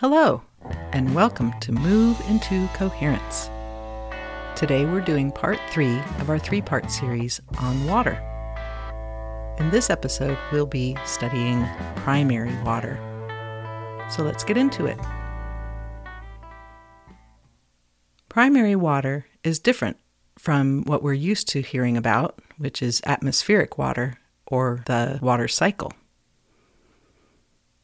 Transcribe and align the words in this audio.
Hello, 0.00 0.42
and 0.92 1.14
welcome 1.14 1.58
to 1.60 1.72
Move 1.72 2.20
into 2.28 2.68
Coherence. 2.74 3.48
Today 4.54 4.84
we're 4.84 5.00
doing 5.00 5.32
part 5.32 5.58
three 5.70 5.96
of 6.20 6.28
our 6.28 6.38
three 6.38 6.60
part 6.60 6.90
series 6.90 7.40
on 7.60 7.82
water. 7.86 8.12
In 9.58 9.70
this 9.70 9.88
episode, 9.88 10.36
we'll 10.52 10.66
be 10.66 10.98
studying 11.06 11.66
primary 11.94 12.54
water. 12.62 12.98
So 14.10 14.22
let's 14.22 14.44
get 14.44 14.58
into 14.58 14.84
it. 14.84 14.98
Primary 18.28 18.76
water 18.76 19.24
is 19.44 19.58
different 19.58 19.96
from 20.38 20.82
what 20.82 21.02
we're 21.02 21.14
used 21.14 21.48
to 21.48 21.62
hearing 21.62 21.96
about, 21.96 22.38
which 22.58 22.82
is 22.82 23.00
atmospheric 23.06 23.78
water 23.78 24.18
or 24.46 24.82
the 24.84 25.18
water 25.22 25.48
cycle. 25.48 25.90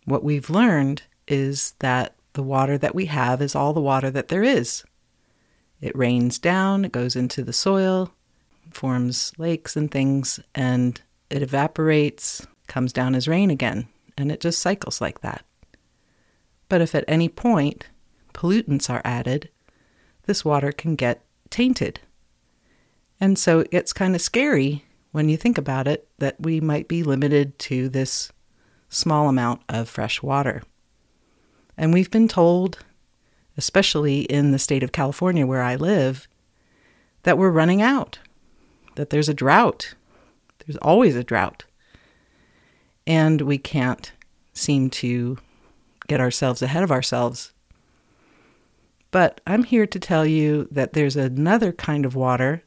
What 0.04 0.22
we've 0.22 0.50
learned 0.50 1.04
is 1.28 1.74
that 1.78 2.14
the 2.32 2.42
water 2.42 2.78
that 2.78 2.94
we 2.94 3.06
have 3.06 3.42
is 3.42 3.54
all 3.54 3.72
the 3.72 3.80
water 3.80 4.10
that 4.10 4.28
there 4.28 4.42
is. 4.42 4.84
It 5.80 5.96
rains 5.96 6.38
down, 6.38 6.84
it 6.84 6.92
goes 6.92 7.16
into 7.16 7.42
the 7.42 7.52
soil, 7.52 8.12
forms 8.70 9.32
lakes 9.38 9.76
and 9.76 9.90
things, 9.90 10.40
and 10.54 11.00
it 11.28 11.42
evaporates, 11.42 12.46
comes 12.68 12.92
down 12.92 13.14
as 13.14 13.28
rain 13.28 13.50
again, 13.50 13.88
and 14.16 14.30
it 14.30 14.40
just 14.40 14.60
cycles 14.60 15.00
like 15.00 15.20
that. 15.20 15.44
But 16.68 16.80
if 16.80 16.94
at 16.94 17.04
any 17.08 17.28
point 17.28 17.86
pollutants 18.32 18.88
are 18.88 19.02
added, 19.04 19.50
this 20.24 20.44
water 20.44 20.72
can 20.72 20.94
get 20.94 21.22
tainted. 21.50 22.00
And 23.20 23.38
so 23.38 23.60
it 23.60 23.70
gets 23.70 23.92
kind 23.92 24.14
of 24.14 24.22
scary 24.22 24.84
when 25.10 25.28
you 25.28 25.36
think 25.36 25.58
about 25.58 25.86
it 25.86 26.08
that 26.18 26.40
we 26.40 26.60
might 26.60 26.88
be 26.88 27.02
limited 27.02 27.58
to 27.60 27.88
this 27.88 28.32
small 28.88 29.28
amount 29.28 29.62
of 29.68 29.88
fresh 29.88 30.22
water. 30.22 30.62
And 31.76 31.92
we've 31.92 32.10
been 32.10 32.28
told, 32.28 32.78
especially 33.56 34.20
in 34.22 34.52
the 34.52 34.58
state 34.58 34.82
of 34.82 34.92
California 34.92 35.46
where 35.46 35.62
I 35.62 35.76
live, 35.76 36.28
that 37.22 37.38
we're 37.38 37.50
running 37.50 37.80
out, 37.80 38.18
that 38.96 39.10
there's 39.10 39.28
a 39.28 39.34
drought. 39.34 39.94
There's 40.66 40.76
always 40.78 41.16
a 41.16 41.24
drought. 41.24 41.64
And 43.06 43.42
we 43.42 43.58
can't 43.58 44.12
seem 44.52 44.90
to 44.90 45.38
get 46.06 46.20
ourselves 46.20 46.62
ahead 46.62 46.82
of 46.82 46.92
ourselves. 46.92 47.52
But 49.10 49.40
I'm 49.46 49.64
here 49.64 49.86
to 49.86 49.98
tell 49.98 50.26
you 50.26 50.68
that 50.70 50.92
there's 50.92 51.16
another 51.16 51.72
kind 51.72 52.06
of 52.06 52.14
water 52.14 52.62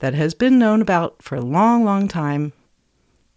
that 0.00 0.14
has 0.14 0.34
been 0.34 0.58
known 0.58 0.80
about 0.80 1.22
for 1.22 1.36
a 1.36 1.42
long, 1.42 1.84
long 1.84 2.08
time 2.08 2.52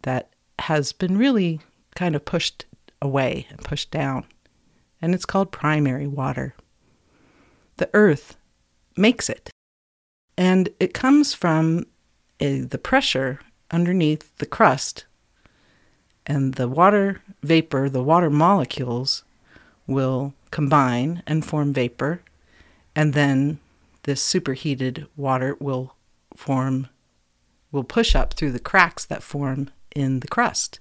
that 0.03 0.29
has 0.59 0.93
been 0.93 1.17
really 1.17 1.61
kind 1.95 2.15
of 2.15 2.25
pushed 2.25 2.65
away 3.01 3.47
and 3.49 3.59
pushed 3.59 3.91
down 3.91 4.25
and 5.03 5.13
it's 5.13 5.25
called 5.25 5.51
primary 5.51 6.07
water. 6.07 6.55
The 7.75 7.89
earth 7.93 8.37
makes 8.95 9.29
it, 9.29 9.49
and 10.37 10.69
it 10.79 10.93
comes 10.93 11.33
from 11.33 11.87
a, 12.39 12.61
the 12.61 12.77
pressure 12.77 13.41
underneath 13.69 14.33
the 14.37 14.45
crust, 14.45 15.03
and 16.25 16.53
the 16.53 16.69
water 16.69 17.21
vapor, 17.41 17.89
the 17.89 18.01
water 18.01 18.29
molecules, 18.29 19.25
will 19.87 20.33
combine 20.51 21.21
and 21.27 21.45
form 21.45 21.73
vapor, 21.73 22.21
and 22.95 23.13
then 23.13 23.59
this 24.03 24.21
superheated 24.21 25.05
water 25.17 25.57
will 25.59 25.95
form 26.33 26.87
will 27.73 27.83
push 27.83 28.15
up 28.15 28.35
through 28.35 28.51
the 28.51 28.59
cracks 28.59 29.03
that 29.03 29.21
form 29.21 29.69
in 29.93 30.21
the 30.21 30.29
crust. 30.29 30.79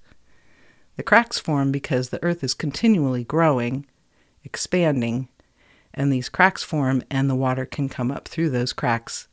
The 0.96 1.02
cracks 1.02 1.40
form 1.40 1.72
because 1.72 2.10
the 2.10 2.22
earth 2.22 2.44
is 2.44 2.54
continually 2.54 3.24
growing 3.24 3.84
expanding, 4.44 5.28
and 5.94 6.12
these 6.12 6.28
cracks 6.28 6.62
form, 6.62 7.02
and 7.10 7.28
the 7.28 7.34
water 7.34 7.66
can 7.66 7.88
come 7.88 8.10
up 8.10 8.28
through 8.28 8.50
those 8.50 8.72
cracks. 8.72 9.28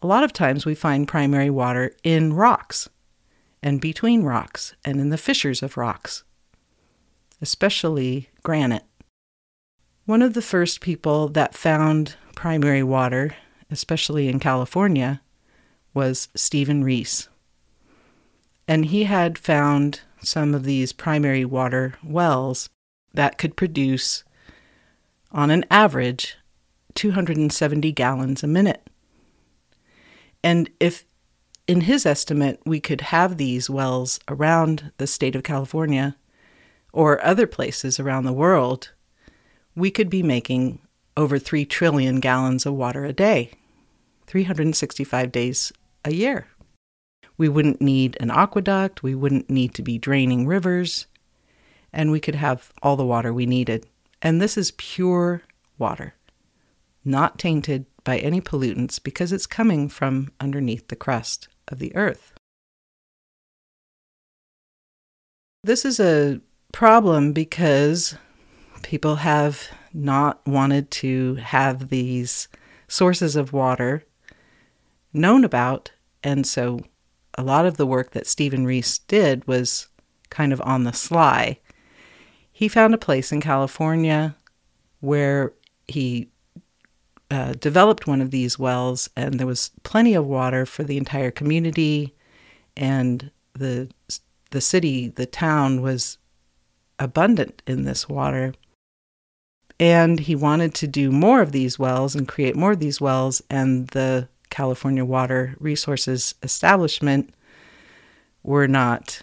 A 0.00 0.06
lot 0.06 0.24
of 0.24 0.32
times 0.32 0.66
we 0.66 0.74
find 0.74 1.06
primary 1.06 1.50
water 1.50 1.92
in 2.02 2.32
rocks, 2.32 2.88
and 3.62 3.80
between 3.80 4.24
rocks, 4.24 4.74
and 4.84 5.00
in 5.00 5.10
the 5.10 5.18
fissures 5.18 5.62
of 5.62 5.76
rocks, 5.76 6.24
especially 7.40 8.28
granite. 8.42 8.84
One 10.04 10.22
of 10.22 10.34
the 10.34 10.42
first 10.42 10.80
people 10.80 11.28
that 11.28 11.54
found 11.54 12.16
primary 12.34 12.82
water, 12.82 13.36
especially 13.70 14.28
in 14.28 14.40
California, 14.40 15.20
was 15.94 16.28
Stephen 16.34 16.82
Riess. 16.82 17.28
And 18.66 18.86
he 18.86 19.04
had 19.04 19.38
found 19.38 20.00
some 20.20 20.54
of 20.54 20.64
these 20.64 20.92
primary 20.92 21.44
water 21.44 21.94
wells 22.02 22.68
that 23.14 23.38
could 23.38 23.56
produce, 23.56 24.24
on 25.30 25.50
an 25.50 25.64
average, 25.70 26.36
270 26.94 27.92
gallons 27.92 28.42
a 28.42 28.46
minute. 28.46 28.88
And 30.44 30.70
if, 30.80 31.04
in 31.66 31.82
his 31.82 32.04
estimate, 32.04 32.60
we 32.66 32.80
could 32.80 33.00
have 33.00 33.36
these 33.36 33.70
wells 33.70 34.18
around 34.28 34.92
the 34.98 35.06
state 35.06 35.36
of 35.36 35.42
California 35.42 36.16
or 36.92 37.24
other 37.24 37.46
places 37.46 37.98
around 37.98 38.24
the 38.24 38.32
world, 38.32 38.90
we 39.74 39.90
could 39.90 40.10
be 40.10 40.22
making 40.22 40.80
over 41.16 41.38
3 41.38 41.64
trillion 41.64 42.20
gallons 42.20 42.66
of 42.66 42.74
water 42.74 43.04
a 43.04 43.12
day, 43.12 43.50
365 44.26 45.32
days 45.32 45.72
a 46.04 46.12
year. 46.12 46.46
We 47.38 47.48
wouldn't 47.48 47.80
need 47.80 48.16
an 48.20 48.30
aqueduct, 48.30 49.02
we 49.02 49.14
wouldn't 49.14 49.48
need 49.48 49.74
to 49.74 49.82
be 49.82 49.98
draining 49.98 50.46
rivers 50.46 51.06
and 51.92 52.10
we 52.10 52.20
could 52.20 52.34
have 52.34 52.72
all 52.82 52.96
the 52.96 53.04
water 53.04 53.32
we 53.32 53.46
needed. 53.46 53.86
And 54.20 54.40
this 54.40 54.56
is 54.56 54.72
pure 54.72 55.42
water, 55.78 56.14
not 57.04 57.38
tainted 57.38 57.86
by 58.04 58.18
any 58.18 58.40
pollutants 58.40 59.02
because 59.02 59.32
it's 59.32 59.46
coming 59.46 59.88
from 59.88 60.32
underneath 60.40 60.88
the 60.88 60.96
crust 60.96 61.48
of 61.68 61.78
the 61.78 61.94
earth. 61.94 62.32
This 65.64 65.84
is 65.84 66.00
a 66.00 66.40
problem 66.72 67.32
because 67.32 68.16
people 68.82 69.16
have 69.16 69.68
not 69.92 70.44
wanted 70.46 70.90
to 70.90 71.36
have 71.36 71.88
these 71.88 72.48
sources 72.88 73.36
of 73.36 73.52
water 73.52 74.04
known 75.12 75.44
about. 75.44 75.92
And 76.24 76.46
so 76.46 76.80
a 77.38 77.42
lot 77.42 77.66
of 77.66 77.76
the 77.76 77.86
work 77.86 78.12
that 78.12 78.26
Stephen 78.26 78.64
Riess 78.64 78.98
did 79.06 79.46
was 79.46 79.88
kind 80.30 80.52
of 80.52 80.60
on 80.62 80.84
the 80.84 80.92
sly 80.92 81.58
he 82.52 82.68
found 82.68 82.94
a 82.94 82.98
place 82.98 83.32
in 83.32 83.40
California 83.40 84.36
where 85.00 85.52
he 85.88 86.28
uh, 87.30 87.54
developed 87.54 88.06
one 88.06 88.20
of 88.20 88.30
these 88.30 88.58
wells, 88.58 89.08
and 89.16 89.40
there 89.40 89.46
was 89.46 89.70
plenty 89.82 90.14
of 90.14 90.26
water 90.26 90.66
for 90.66 90.84
the 90.84 90.98
entire 90.98 91.30
community, 91.30 92.14
and 92.76 93.30
the 93.54 93.88
the 94.50 94.60
city, 94.60 95.08
the 95.08 95.24
town 95.24 95.80
was 95.80 96.18
abundant 96.98 97.62
in 97.66 97.84
this 97.84 98.06
water. 98.06 98.52
And 99.80 100.20
he 100.20 100.36
wanted 100.36 100.74
to 100.74 100.86
do 100.86 101.10
more 101.10 101.40
of 101.40 101.52
these 101.52 101.78
wells 101.78 102.14
and 102.14 102.28
create 102.28 102.54
more 102.54 102.72
of 102.72 102.80
these 102.80 103.00
wells, 103.00 103.42
and 103.48 103.88
the 103.88 104.28
California 104.50 105.04
Water 105.04 105.56
Resources 105.58 106.34
Establishment 106.42 107.34
were 108.42 108.68
not 108.68 109.22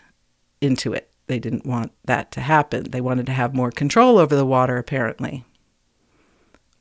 into 0.60 0.94
it 0.94 1.10
they 1.30 1.40
didn't 1.40 1.66
want 1.66 1.94
that 2.04 2.32
to 2.34 2.42
happen. 2.42 2.90
They 2.90 3.00
wanted 3.00 3.28
to 3.28 3.32
have 3.32 3.54
more 3.54 3.72
control 3.72 4.18
over 4.18 4.36
the 4.36 4.46
water, 4.46 4.78
apparently. 4.78 5.46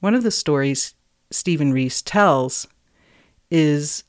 One 0.00 0.14
of 0.14 0.22
the 0.22 0.30
stories 0.30 0.94
Stephen 1.30 1.72
Riess 1.72 2.02
tells 2.02 2.66
is 3.50 4.04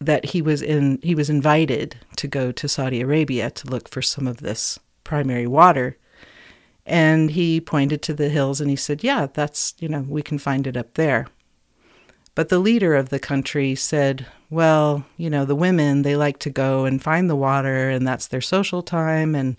that 0.00 0.26
he 0.26 0.42
was 0.42 0.60
in 0.60 0.98
he 1.02 1.14
was 1.14 1.30
invited 1.30 1.96
to 2.16 2.28
go 2.28 2.52
to 2.52 2.68
Saudi 2.68 3.00
Arabia 3.00 3.50
to 3.50 3.70
look 3.70 3.88
for 3.88 4.02
some 4.02 4.26
of 4.26 4.38
this 4.38 4.78
primary 5.02 5.46
water. 5.46 5.96
And 6.84 7.30
he 7.30 7.58
pointed 7.58 8.02
to 8.02 8.12
the 8.12 8.28
hills 8.28 8.60
and 8.60 8.68
he 8.68 8.76
said, 8.76 9.02
Yeah, 9.02 9.28
that's, 9.32 9.72
you 9.78 9.88
know, 9.88 10.04
we 10.06 10.20
can 10.20 10.38
find 10.38 10.66
it 10.66 10.76
up 10.76 10.94
there. 10.94 11.26
But 12.34 12.48
the 12.48 12.58
leader 12.58 12.94
of 12.94 13.10
the 13.10 13.20
country 13.20 13.74
said, 13.74 14.26
well, 14.50 15.04
you 15.16 15.30
know, 15.30 15.44
the 15.44 15.54
women, 15.54 16.02
they 16.02 16.16
like 16.16 16.38
to 16.40 16.50
go 16.50 16.84
and 16.84 17.02
find 17.02 17.30
the 17.30 17.36
water 17.36 17.90
and 17.90 18.06
that's 18.06 18.26
their 18.26 18.40
social 18.40 18.82
time. 18.82 19.34
And, 19.34 19.56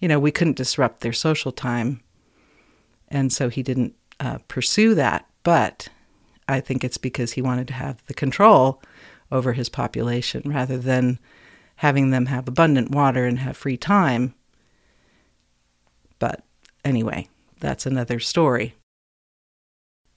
you 0.00 0.08
know, 0.08 0.18
we 0.18 0.30
couldn't 0.30 0.56
disrupt 0.56 1.00
their 1.00 1.12
social 1.12 1.52
time. 1.52 2.00
And 3.08 3.32
so 3.32 3.48
he 3.48 3.62
didn't 3.62 3.94
uh, 4.18 4.38
pursue 4.48 4.94
that. 4.94 5.26
But 5.42 5.88
I 6.48 6.60
think 6.60 6.82
it's 6.82 6.98
because 6.98 7.32
he 7.32 7.42
wanted 7.42 7.68
to 7.68 7.74
have 7.74 8.02
the 8.06 8.14
control 8.14 8.82
over 9.30 9.52
his 9.52 9.68
population 9.68 10.42
rather 10.46 10.78
than 10.78 11.18
having 11.76 12.10
them 12.10 12.26
have 12.26 12.48
abundant 12.48 12.90
water 12.90 13.26
and 13.26 13.40
have 13.40 13.56
free 13.56 13.76
time. 13.76 14.34
But 16.18 16.42
anyway, 16.82 17.28
that's 17.60 17.84
another 17.84 18.20
story 18.20 18.74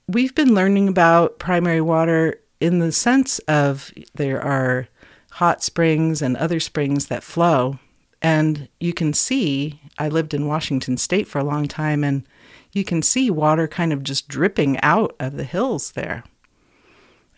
we've 0.10 0.34
been 0.34 0.56
learning 0.56 0.88
about 0.88 1.38
primary 1.38 1.82
water 1.82 2.42
in 2.60 2.80
the 2.80 2.92
sense 2.92 3.38
of 3.40 3.94
there 4.16 4.42
are 4.42 4.88
hot 5.34 5.62
springs 5.64 6.22
and 6.22 6.36
other 6.36 6.60
springs 6.60 7.08
that 7.08 7.24
flow 7.24 7.78
And 8.22 8.68
you 8.82 8.92
can 8.92 9.14
see, 9.14 9.80
I 9.98 10.10
lived 10.10 10.34
in 10.34 10.48
Washington 10.48 10.98
State 10.98 11.26
for 11.26 11.40
a 11.40 11.44
long 11.44 11.70
time, 11.70 12.04
and 12.04 12.28
you 12.74 12.84
can 12.84 13.02
see 13.02 13.30
water 13.30 13.66
kind 13.66 13.94
of 13.94 14.04
just 14.04 14.28
dripping 14.28 14.78
out 14.82 15.16
of 15.22 15.38
the 15.38 15.46
hills 15.46 15.92
there. 15.92 16.26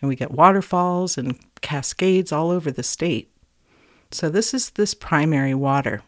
And 0.00 0.08
we 0.08 0.16
get 0.16 0.32
waterfalls 0.32 1.16
and 1.16 1.38
cascades 1.60 2.32
all 2.32 2.50
over 2.50 2.72
the 2.72 2.82
state. 2.82 3.30
So, 4.10 4.28
this 4.28 4.52
is 4.52 4.70
this 4.70 4.92
primary 4.92 5.54
water. 5.54 6.02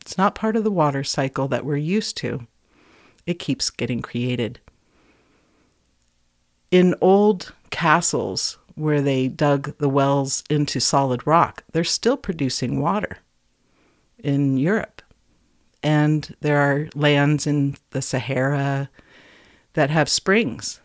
It's 0.00 0.18
not 0.18 0.34
part 0.34 0.56
of 0.56 0.64
the 0.64 0.72
water 0.72 1.04
cycle 1.04 1.46
that 1.46 1.64
we're 1.64 1.76
used 1.76 2.16
to, 2.16 2.48
it 3.26 3.38
keeps 3.38 3.70
getting 3.70 4.02
created. 4.02 4.58
In 6.70 6.94
old 7.00 7.52
castles 7.70 8.58
where 8.76 9.02
they 9.02 9.28
dug 9.28 9.76
the 9.78 9.88
wells 9.88 10.44
into 10.48 10.80
solid 10.80 11.26
rock, 11.26 11.64
they're 11.72 11.84
still 11.84 12.16
producing 12.16 12.80
water 12.80 13.18
in 14.18 14.56
Europe. 14.56 15.02
And 15.82 16.34
there 16.40 16.58
are 16.58 16.88
lands 16.94 17.46
in 17.46 17.76
the 17.90 18.02
Sahara 18.02 18.90
that 19.72 19.90
have 19.90 20.08
springs, 20.08 20.80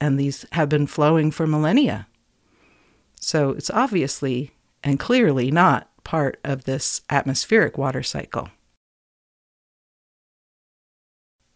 and 0.00 0.18
these 0.18 0.44
have 0.52 0.68
been 0.68 0.86
flowing 0.86 1.30
for 1.30 1.46
millennia. 1.46 2.06
So 3.20 3.50
it's 3.50 3.70
obviously 3.70 4.52
and 4.82 4.98
clearly 4.98 5.50
not 5.50 5.88
part 6.04 6.40
of 6.44 6.64
this 6.64 7.02
atmospheric 7.10 7.76
water 7.76 8.02
cycle. 8.02 8.48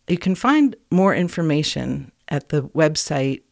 You 0.09 0.19
can 0.19 0.35
find 0.35 0.77
more 0.91 1.15
information 1.15 2.13
at 2.29 2.51
the 2.51 2.63
website 2.65 3.43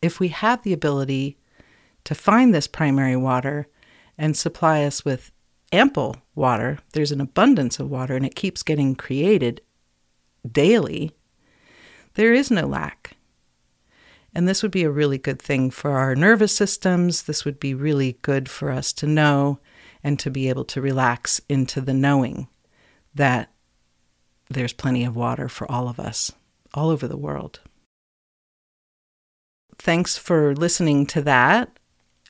if 0.00 0.20
we 0.20 0.28
have 0.28 0.62
the 0.62 0.72
ability 0.72 1.36
to 2.04 2.14
find 2.14 2.54
this 2.54 2.66
primary 2.66 3.16
water 3.16 3.66
and 4.16 4.36
supply 4.36 4.84
us 4.84 5.04
with 5.04 5.30
ample 5.72 6.16
water, 6.34 6.78
there's 6.92 7.12
an 7.12 7.20
abundance 7.20 7.78
of 7.78 7.90
water 7.90 8.14
and 8.16 8.24
it 8.24 8.34
keeps 8.34 8.62
getting 8.62 8.94
created 8.94 9.60
daily, 10.50 11.12
there 12.14 12.32
is 12.32 12.50
no 12.50 12.66
lack. 12.66 13.16
And 14.34 14.48
this 14.48 14.62
would 14.62 14.72
be 14.72 14.82
a 14.82 14.90
really 14.90 15.18
good 15.18 15.40
thing 15.40 15.70
for 15.70 15.92
our 15.92 16.16
nervous 16.16 16.54
systems. 16.54 17.22
This 17.22 17.44
would 17.44 17.60
be 17.60 17.72
really 17.72 18.18
good 18.22 18.48
for 18.48 18.70
us 18.70 18.92
to 18.94 19.06
know 19.06 19.60
and 20.02 20.18
to 20.18 20.30
be 20.30 20.48
able 20.48 20.64
to 20.66 20.80
relax 20.80 21.40
into 21.48 21.80
the 21.80 21.94
knowing 21.94 22.48
that 23.14 23.50
there's 24.50 24.72
plenty 24.72 25.04
of 25.04 25.16
water 25.16 25.48
for 25.48 25.70
all 25.70 25.88
of 25.88 26.00
us 26.00 26.32
all 26.74 26.90
over 26.90 27.06
the 27.06 27.16
world. 27.16 27.60
Thanks 29.78 30.18
for 30.18 30.54
listening 30.54 31.06
to 31.06 31.22
that. 31.22 31.78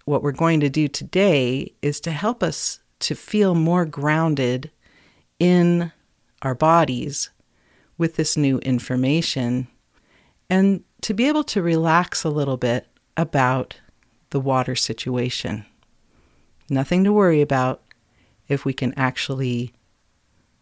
What 0.04 0.22
we're 0.22 0.32
going 0.32 0.60
to 0.60 0.68
do 0.68 0.86
today 0.86 1.72
is 1.80 2.00
to 2.00 2.10
help 2.10 2.42
us 2.42 2.80
to 3.00 3.14
feel 3.14 3.54
more 3.54 3.86
grounded 3.86 4.70
in 5.38 5.92
our 6.42 6.54
bodies 6.54 7.30
with 7.96 8.16
this 8.16 8.36
new 8.36 8.58
information 8.58 9.66
and 10.50 10.84
to 11.00 11.14
be 11.14 11.26
able 11.26 11.44
to 11.44 11.62
relax 11.62 12.22
a 12.22 12.28
little 12.30 12.58
bit 12.58 12.86
about 13.16 13.76
the 14.30 14.40
water 14.40 14.74
situation. 14.74 15.64
Nothing 16.68 17.04
to 17.04 17.12
worry 17.12 17.40
about 17.40 17.82
if 18.46 18.64
we 18.64 18.74
can 18.74 18.92
actually 18.98 19.72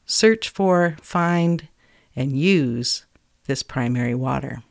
search 0.07 0.49
for, 0.49 0.97
find, 1.01 1.69
and 2.15 2.39
use 2.39 3.07
this 3.47 3.63
primary 3.63 4.15
water. 4.15 4.63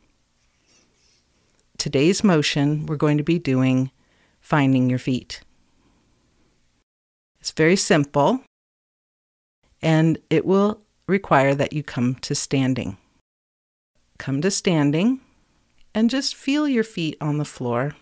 Today's 1.76 2.24
motion, 2.24 2.86
we're 2.86 2.96
going 2.96 3.18
to 3.18 3.24
be 3.24 3.38
doing 3.38 3.90
finding 4.42 4.90
your 4.90 4.98
feet. 4.98 5.40
It's 7.40 7.52
very 7.52 7.76
simple, 7.76 8.44
and 9.80 10.18
it 10.28 10.44
will 10.44 10.82
require 11.06 11.54
that 11.54 11.72
you 11.72 11.82
come 11.82 12.16
to 12.16 12.34
standing. 12.34 12.98
Come 14.18 14.42
to 14.42 14.50
standing 14.50 15.20
and 15.94 16.10
just 16.10 16.36
feel 16.36 16.68
your 16.68 16.84
feet 16.84 17.16
on 17.22 17.38
the 17.38 17.46
floor. 17.46 17.96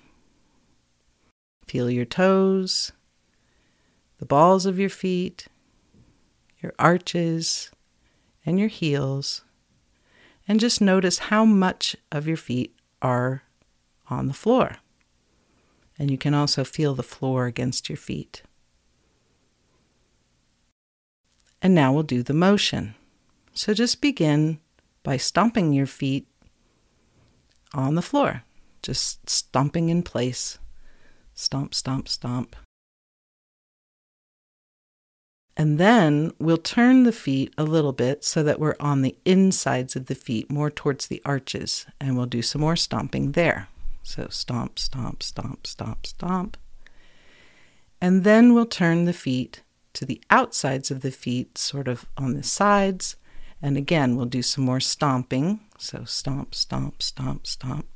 Feel 1.69 1.89
your 1.89 2.05
toes, 2.05 2.91
the 4.19 4.27
balls 4.27 4.67
of 4.67 4.81
your 4.81 4.91
feet, 4.91 5.47
your 6.61 6.73
arches, 6.81 7.71
and 8.45 8.59
your 8.59 8.69
heels 8.69 9.43
and 10.51 10.59
just 10.59 10.81
notice 10.81 11.19
how 11.31 11.45
much 11.45 11.95
of 12.11 12.27
your 12.27 12.37
feet 12.37 12.75
are 13.01 13.45
on 14.09 14.27
the 14.27 14.33
floor. 14.33 14.79
And 16.01 16.11
you 16.11 16.17
can 16.17 16.33
also 16.33 16.65
feel 16.65 16.95
the 16.95 17.03
floor 17.03 17.45
against 17.45 17.91
your 17.91 17.99
feet. 17.99 18.43
And 21.61 21.75
now 21.75 21.93
we'll 21.93 22.05
do 22.05 22.23
the 22.23 22.33
motion. 22.33 22.95
So 23.53 23.75
just 23.75 24.01
begin 24.01 24.61
by 25.03 25.19
stomping 25.19 25.75
your 25.75 25.85
feet 25.85 26.27
on 27.75 27.97
the 27.97 28.03
floor, 28.03 28.45
just 28.83 29.29
stomping 29.29 29.91
in 29.91 30.03
place. 30.03 30.59
Stomp, 31.35 31.75
stomp, 31.75 32.09
stomp. 32.09 32.57
And 35.55 35.79
then 35.79 36.33
we'll 36.39 36.57
turn 36.57 37.03
the 37.03 37.13
feet 37.13 37.53
a 37.59 37.65
little 37.65 37.93
bit 37.93 38.25
so 38.25 38.43
that 38.43 38.59
we're 38.59 38.77
on 38.81 39.03
the 39.03 39.19
insides 39.27 39.97
of 39.97 40.07
the 40.07 40.15
feet, 40.15 40.51
more 40.51 40.71
towards 40.71 41.09
the 41.09 41.21
arches. 41.27 41.85
And 42.01 42.17
we'll 42.17 42.25
do 42.25 42.41
some 42.41 42.63
more 42.63 42.77
stomping 42.77 43.33
there. 43.33 43.69
So 44.11 44.27
stomp, 44.29 44.77
stomp, 44.81 45.23
stomp, 45.23 45.69
stomp, 45.69 46.05
stomp. 46.05 46.57
And 48.01 48.25
then 48.25 48.55
we'll 48.55 48.67
turn 48.67 49.05
the 49.05 49.13
feet 49.13 49.63
to 49.93 50.05
the 50.05 50.21
outsides 50.31 50.91
of 50.91 51.03
the 51.03 51.13
feet, 51.13 51.57
sort 51.57 51.87
of 51.87 52.07
on 52.17 52.35
the 52.35 52.43
sides. 52.43 53.15
And 53.63 53.77
again, 53.77 54.17
we'll 54.17 54.27
do 54.27 54.43
some 54.43 54.65
more 54.65 54.81
stomping. 54.81 55.61
So 55.79 56.03
stomp, 56.03 56.57
stomp, 56.57 57.03
stomp, 57.03 57.47
stomp. 57.47 57.87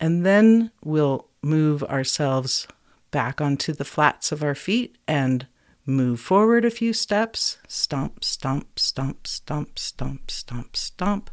And 0.00 0.24
then 0.24 0.70
we'll 0.82 1.28
move 1.42 1.82
ourselves 1.82 2.66
back 3.10 3.38
onto 3.42 3.74
the 3.74 3.84
flats 3.84 4.32
of 4.32 4.42
our 4.42 4.54
feet 4.54 4.96
and 5.06 5.46
move 5.84 6.20
forward 6.20 6.64
a 6.64 6.70
few 6.70 6.94
steps. 6.94 7.58
Stomp, 7.68 8.24
stomp, 8.24 8.78
stomp, 8.78 9.26
stomp, 9.26 9.78
stomp, 9.78 10.30
stomp, 10.30 10.74
stomp. 10.74 11.30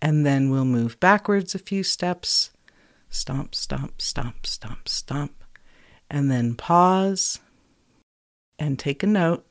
And 0.00 0.24
then 0.24 0.50
we'll 0.50 0.64
move 0.64 1.00
backwards 1.00 1.54
a 1.54 1.58
few 1.58 1.82
steps. 1.82 2.50
Stomp, 3.10 3.54
stomp, 3.54 4.00
stomp, 4.00 4.46
stomp, 4.46 4.88
stomp. 4.88 5.44
And 6.10 6.30
then 6.30 6.54
pause 6.54 7.40
and 8.58 8.78
take 8.78 9.02
a 9.02 9.06
note 9.06 9.46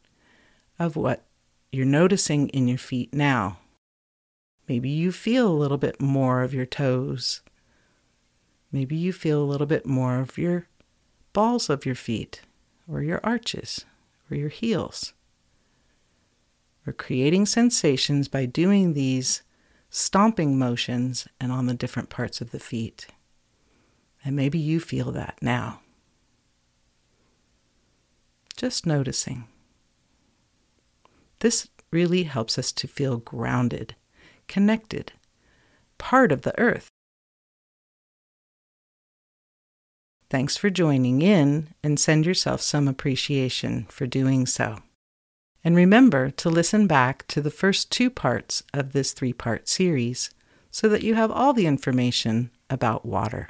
of 0.80 0.96
what 0.96 1.26
you're 1.72 1.86
noticing 1.86 2.50
in 2.50 2.68
your 2.68 2.78
feet 2.78 3.14
now. 3.14 3.60
Maybe 4.68 4.90
you 4.90 5.12
feel 5.12 5.48
a 5.48 5.54
little 5.54 5.78
bit 5.78 6.02
more 6.02 6.42
of 6.44 6.54
your 6.54 6.66
toes. 6.66 7.42
Maybe 8.72 8.96
you 8.96 9.14
feel 9.14 9.42
a 9.42 9.46
little 9.46 9.68
bit 9.68 9.86
more 9.86 10.20
of 10.20 10.38
your 10.38 10.68
balls 11.34 11.70
of 11.70 11.86
your 11.86 11.96
feet, 11.96 12.42
or 12.88 13.02
your 13.02 13.22
arches, 13.24 13.86
or 14.30 14.36
your 14.36 14.50
heels. 14.50 15.14
We're 16.86 16.94
creating 16.94 17.46
sensations 17.46 18.28
by 18.28 18.46
doing 18.46 18.94
these 18.94 19.44
stomping 19.98 20.60
motions 20.60 21.28
and 21.40 21.52
on 21.52 21.66
the 21.66 21.74
different 21.74 22.10
parts 22.10 22.40
of 22.40 22.52
the 22.52 22.60
feet. 22.60 23.08
And 24.24 24.36
maybe 24.36 24.60
you 24.60 24.80
feel 24.80 25.12
that 25.12 25.38
now. 25.42 25.82
Just 28.56 28.86
noticing. 28.86 29.46
This 31.40 31.68
really 31.92 32.24
helps 32.24 32.58
us 32.58 32.72
to 32.74 32.88
feel 32.88 33.18
grounded 33.18 33.96
connected, 34.48 35.12
part 35.98 36.32
of 36.32 36.44
the 36.44 36.58
earth. 36.58 36.90
Thanks 40.30 40.56
for 40.56 40.70
joining 40.70 41.22
in 41.22 41.74
and 41.84 42.00
send 42.00 42.26
yourself 42.26 42.62
some 42.62 42.88
appreciation 42.88 43.88
for 43.90 44.08
doing 44.08 44.46
so. 44.46 44.80
And 45.64 45.76
remember 45.76 46.30
to 46.32 46.50
listen 46.50 46.88
back 46.88 47.28
to 47.28 47.42
the 47.42 47.52
first 47.52 47.92
two 47.92 48.10
parts 48.10 48.64
of 48.74 48.94
this 48.94 49.12
three 49.12 49.34
part 49.34 49.68
series 49.68 50.30
so 50.72 50.88
that 50.90 51.04
you 51.04 51.16
have 51.16 51.32
all 51.32 51.54
the 51.54 51.66
information 51.66 52.52
about 52.70 53.06
water 53.06 53.50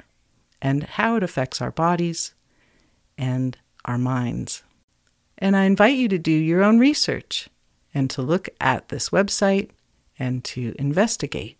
and 0.60 0.84
how 0.84 1.16
it 1.16 1.22
affects 1.22 1.60
our 1.60 1.70
bodies 1.70 2.34
and 3.16 3.56
our 3.84 3.98
minds. 3.98 4.62
And 5.36 5.56
I 5.56 5.64
invite 5.64 5.96
you 5.96 6.08
to 6.08 6.18
do 6.18 6.32
your 6.32 6.62
own 6.62 6.78
research 6.78 7.48
and 7.94 8.10
to 8.10 8.22
look 8.22 8.48
at 8.60 8.88
this 8.88 9.10
website 9.10 9.70
and 10.18 10.42
to 10.44 10.74
investigate. 10.78 11.58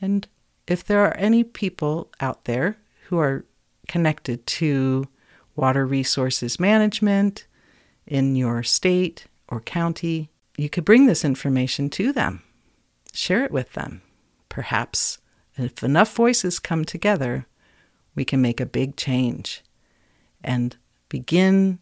And 0.00 0.26
if 0.66 0.84
there 0.84 1.04
are 1.04 1.16
any 1.16 1.44
people 1.44 2.10
out 2.20 2.44
there 2.44 2.76
who 3.04 3.18
are 3.18 3.44
connected 3.86 4.46
to 4.46 5.06
water 5.54 5.86
resources 5.86 6.58
management 6.58 7.46
in 8.06 8.34
your 8.34 8.62
state 8.62 9.26
or 9.48 9.60
county, 9.60 10.30
you 10.56 10.68
could 10.68 10.84
bring 10.84 11.06
this 11.06 11.24
information 11.24 11.90
to 11.90 12.12
them, 12.12 12.42
share 13.12 13.44
it 13.44 13.50
with 13.50 13.72
them. 13.72 14.02
Perhaps 14.48 15.18
if 15.56 15.82
enough 15.82 16.14
voices 16.14 16.58
come 16.58 16.84
together, 16.84 17.46
we 18.14 18.24
can 18.24 18.40
make 18.40 18.60
a 18.60 18.66
big 18.66 18.96
change 18.96 19.62
and 20.42 20.76
begin 21.08 21.78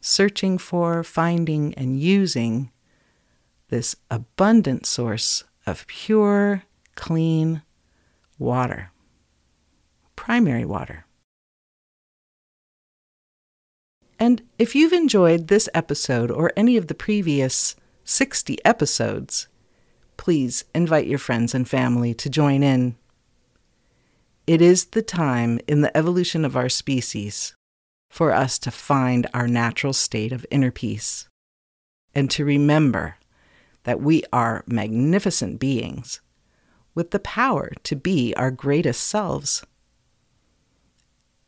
searching 0.00 0.58
for, 0.58 1.02
finding, 1.02 1.74
and 1.74 2.00
using 2.00 2.70
this 3.68 3.94
abundant 4.10 4.86
source 4.86 5.44
of 5.66 5.86
pure, 5.86 6.64
clean 6.94 7.62
water, 8.38 8.90
primary 10.16 10.64
water. 10.64 11.04
And 14.20 14.42
if 14.58 14.74
you've 14.74 14.92
enjoyed 14.92 15.48
this 15.48 15.66
episode 15.72 16.30
or 16.30 16.52
any 16.54 16.76
of 16.76 16.88
the 16.88 16.94
previous 16.94 17.74
60 18.04 18.58
episodes, 18.66 19.48
please 20.18 20.64
invite 20.74 21.06
your 21.06 21.18
friends 21.18 21.54
and 21.54 21.66
family 21.66 22.12
to 22.12 22.28
join 22.28 22.62
in. 22.62 22.96
It 24.46 24.60
is 24.60 24.86
the 24.86 25.00
time 25.00 25.58
in 25.66 25.80
the 25.80 25.96
evolution 25.96 26.44
of 26.44 26.54
our 26.54 26.68
species 26.68 27.54
for 28.10 28.32
us 28.32 28.58
to 28.58 28.70
find 28.70 29.26
our 29.32 29.48
natural 29.48 29.94
state 29.94 30.32
of 30.32 30.44
inner 30.50 30.70
peace 30.70 31.26
and 32.14 32.30
to 32.32 32.44
remember 32.44 33.16
that 33.84 34.02
we 34.02 34.22
are 34.32 34.64
magnificent 34.66 35.58
beings 35.58 36.20
with 36.94 37.12
the 37.12 37.20
power 37.20 37.72
to 37.84 37.96
be 37.96 38.34
our 38.34 38.50
greatest 38.50 39.04
selves 39.06 39.64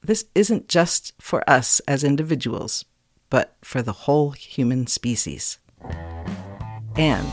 this 0.03 0.25
isn't 0.35 0.69
just 0.69 1.13
for 1.21 1.49
us 1.49 1.81
as 1.87 2.03
individuals, 2.03 2.85
but 3.31 3.55
for 3.63 3.83
the 3.83 3.93
whole 3.93 4.33
human 4.33 4.87
species. 4.87 5.59
And 6.97 7.27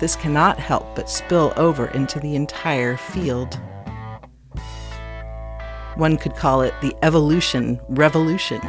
this 0.00 0.16
cannot 0.16 0.58
help 0.58 0.96
but 0.96 1.08
spill 1.08 1.52
over 1.56 1.86
into 1.88 2.18
the 2.18 2.34
entire 2.34 2.96
field. 2.96 3.58
One 5.94 6.16
could 6.16 6.34
call 6.34 6.60
it 6.60 6.74
the 6.82 6.94
evolution 7.02 7.80
revolution. 7.88 8.60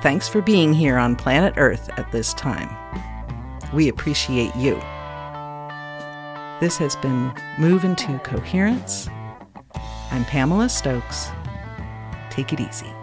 Thanks 0.00 0.28
for 0.28 0.40
being 0.40 0.72
here 0.72 0.96
on 0.96 1.16
planet 1.16 1.54
Earth 1.56 1.90
at 1.96 2.12
this 2.12 2.32
time. 2.34 2.70
We 3.72 3.88
appreciate 3.88 4.54
you. 4.54 4.74
This 6.60 6.76
has 6.78 6.94
been 6.96 7.32
Move 7.58 7.84
into 7.84 8.18
Coherence 8.20 9.08
I'm 10.10 10.24
Pamela 10.24 10.68
Stokes. 10.68 11.30
Take 12.30 12.52
it 12.52 12.60
easy. 12.60 12.97